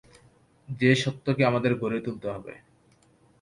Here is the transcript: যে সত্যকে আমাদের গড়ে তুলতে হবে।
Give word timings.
যে 0.69 0.91
সত্যকে 0.95 1.43
আমাদের 1.45 1.71
গড়ে 1.75 1.99
তুলতে 2.01 2.27
হবে। 2.29 2.53